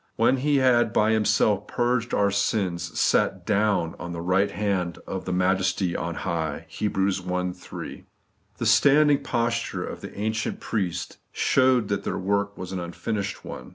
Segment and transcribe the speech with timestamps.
[0.15, 5.25] *When He had by Himself purged our sins, sat DOWN on the right hand of
[5.25, 6.97] the Majesty on high' (Heb.
[6.97, 7.51] i.
[7.51, 8.05] 3).
[8.57, 13.69] The standing posture of the ancient priests showed that their work was an unfinished one.